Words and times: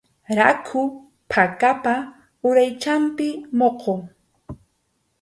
Rakhu 0.37 0.81
phakapa 1.31 1.95
uraychanpi 2.49 3.27
muqu. 3.57 3.93